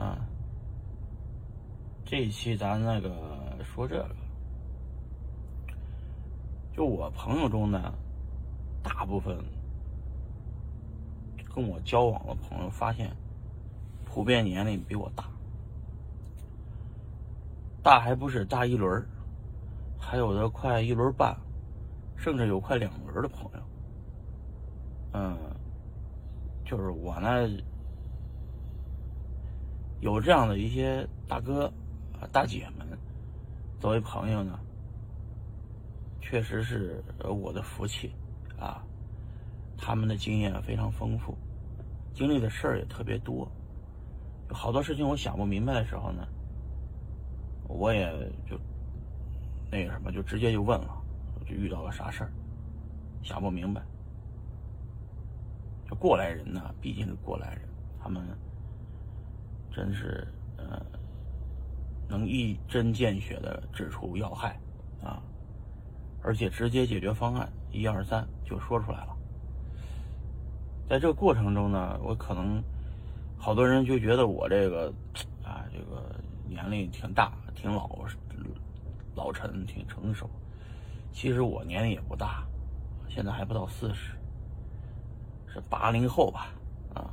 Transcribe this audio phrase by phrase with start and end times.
[0.00, 0.26] 啊。
[2.04, 4.16] 这一期咱那个说这个，
[6.72, 7.94] 就我朋友中呢，
[8.82, 9.38] 大部分
[11.54, 13.14] 跟我交往的朋友发现，
[14.04, 15.24] 普遍年龄比我大，
[17.82, 19.06] 大还不是大一轮
[19.98, 21.36] 还有的快一轮半，
[22.16, 23.60] 甚至有快两轮的朋友。
[25.12, 25.38] 嗯，
[26.64, 27.46] 就是我呢，
[30.00, 31.66] 有这样的一些大哥
[32.18, 32.86] 啊、大姐们
[33.78, 34.58] 作为朋友呢，
[36.20, 38.12] 确实是我的福气
[38.58, 38.82] 啊。
[39.76, 41.36] 他们的经验非常丰富，
[42.12, 43.50] 经历的事儿也特别多，
[44.50, 46.26] 好多事情我想不明白的时候呢，
[47.66, 48.06] 我也
[48.46, 48.58] 就
[49.70, 51.02] 那个什么，就直接就问了，
[51.46, 52.32] 就遇到了啥事儿，
[53.22, 53.82] 想不明白。
[55.88, 57.62] 就过来人呢，毕竟是过来人，
[58.02, 58.22] 他们
[59.70, 60.80] 真是呃，
[62.08, 64.58] 能一针见血的指出要害
[65.02, 65.22] 啊，
[66.22, 69.16] 而且直接解决方案一二三就说出来了。
[70.88, 72.62] 在这个过程中呢，我可能
[73.38, 74.92] 好多人就觉得我这个
[75.44, 76.14] 啊，这个
[76.48, 77.88] 年龄挺大、挺老、
[79.14, 80.28] 老成、挺成熟。
[81.12, 82.44] 其实我年龄也不大，
[83.08, 84.16] 现在还不到四十。
[85.52, 86.46] 是八零后吧，
[86.94, 87.10] 啊，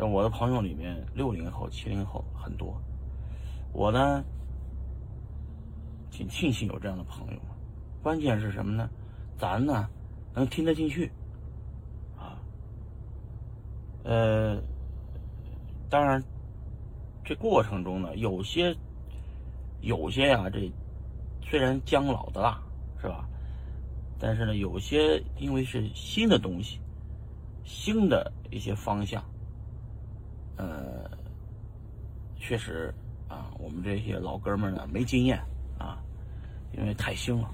[0.00, 2.74] 在我的朋友里面，六零后、七零后很多。
[3.70, 4.24] 我呢，
[6.10, 7.40] 挺庆幸有这样的朋友。
[8.02, 8.88] 关键是什么呢？
[9.36, 9.86] 咱呢
[10.32, 11.12] 能听得进去，
[12.16, 12.40] 啊，
[14.02, 14.58] 呃，
[15.90, 16.24] 当然，
[17.22, 18.74] 这过程中呢，有些
[19.82, 20.72] 有些呀，这
[21.42, 22.58] 虽然姜老的辣，
[23.02, 23.28] 是吧？
[24.18, 26.80] 但是呢，有些因为是新的东西。
[27.66, 29.22] 新的一些方向，
[30.60, 31.10] 呃，
[32.36, 32.92] 确实
[33.28, 35.38] 啊，我们这些老哥们呢没经验
[35.78, 35.96] 啊，
[36.76, 37.50] 因为太新了。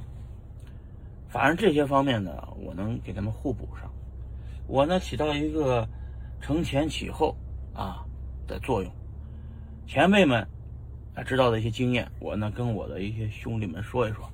[1.28, 3.88] 反正这些方面呢，我能给他们互补上，
[4.66, 5.86] 我呢起到一个
[6.40, 7.32] 承前启后
[7.72, 8.04] 啊
[8.48, 8.90] 的作用。
[9.86, 10.44] 前辈们
[11.14, 14.28] 啊知道的一些经验，我呢跟我的一些兄弟们说一说，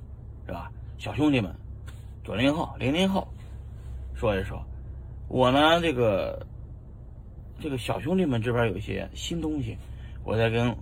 [0.46, 0.72] 是吧？
[0.96, 1.54] 小兄弟们，
[2.24, 3.28] 九零后、零零后，
[4.14, 4.64] 说一说。
[5.28, 6.46] 我呢，这个
[7.60, 9.76] 这个小兄弟们这边有一些新东西，
[10.24, 10.74] 我再跟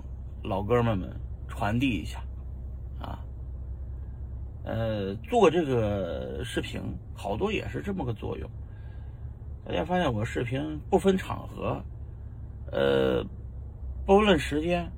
[0.43, 1.11] 老哥们们
[1.47, 2.23] 传递一下，
[2.99, 3.19] 啊，
[4.65, 6.81] 呃，做这个视频
[7.15, 8.51] 好多也是这么个作用。
[9.65, 11.83] 大家发现我视频不分场合，
[12.73, 13.23] 呃，
[14.07, 14.91] 不论时间，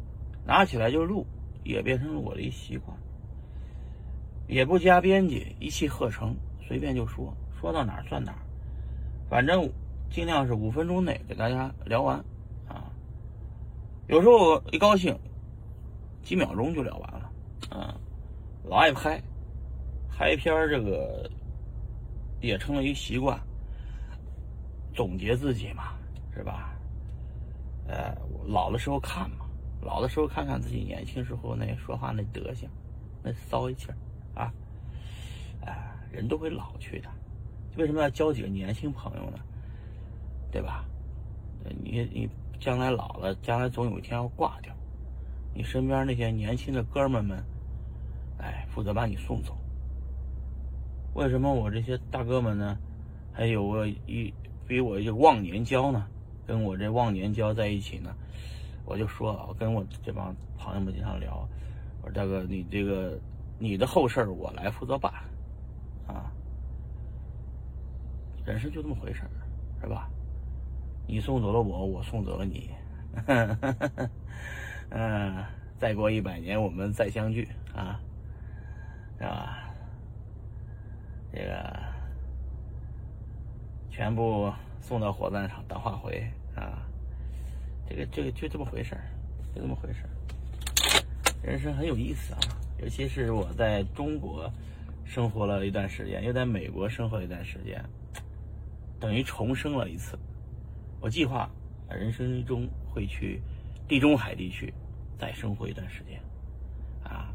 [0.46, 1.26] 拿起来就录，
[1.64, 2.96] 也变成了我的一习惯，
[4.46, 6.34] 也不加编辑，一气呵成，
[6.66, 8.38] 随便就说，说到哪儿算哪儿。
[9.28, 9.68] 反正
[10.12, 12.18] 尽量是五分钟内给大家聊完，
[12.68, 12.92] 啊，
[14.08, 15.18] 有时候一高兴，
[16.22, 17.32] 几秒钟就聊完了，
[17.70, 17.98] 啊，
[18.62, 19.18] 老爱拍，
[20.10, 21.30] 拍片这个
[22.42, 23.40] 也成了一个习惯，
[24.94, 25.94] 总结自己嘛，
[26.34, 26.76] 是吧？
[27.88, 28.14] 呃，
[28.46, 29.46] 老的时候看嘛，
[29.80, 32.68] 老的时候看看自己年轻时候那说话那德行，
[33.22, 33.96] 那骚一气儿
[34.38, 34.52] 啊，
[35.64, 37.08] 哎，人都会老去的。
[37.78, 39.38] 为什么要交几个年轻朋友呢？
[40.52, 40.84] 对吧？
[41.82, 42.28] 你你
[42.60, 44.72] 将来老了，将来总有一天要挂掉，
[45.54, 47.42] 你身边那些年轻的哥们们，
[48.38, 49.56] 哎，负责把你送走。
[51.14, 52.76] 为什么我这些大哥们呢，
[53.32, 54.32] 还有个一
[54.66, 56.06] 比我一个忘年交呢？
[56.46, 58.14] 跟我这忘年交在一起呢？
[58.84, 61.48] 我就说，我跟我这帮朋友们经常聊，
[62.02, 63.18] 我说大哥，你这个
[63.58, 65.12] 你的后事我来负责办，
[66.06, 66.30] 啊。
[68.44, 69.22] 人生就这么回事
[69.80, 70.10] 是吧？
[71.06, 72.70] 你送走了我，我送走了你，
[74.90, 75.44] 嗯，
[75.78, 78.00] 再过一百年我们再相聚啊，
[79.18, 79.58] 是吧？
[81.32, 81.78] 这个
[83.90, 86.82] 全部送到火葬场当化肥啊，
[87.88, 88.96] 这个这个就这么回事
[89.54, 90.04] 就这么回事
[91.42, 92.40] 人生很有意思啊，
[92.80, 94.50] 尤其是我在中国
[95.04, 97.84] 生活了一段时间，又在美国生活一段时间。
[99.00, 100.16] 等于重生了一次。
[101.02, 101.50] 我计划
[101.90, 103.42] 人生中会去
[103.88, 104.72] 地中海地区
[105.18, 106.22] 再生活一段时间。
[107.02, 107.34] 啊，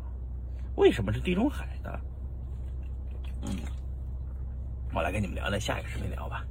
[0.78, 1.92] 为什么是地中海呢？
[3.42, 3.50] 嗯，
[4.94, 6.46] 我来跟你们聊，在下一个视频聊吧。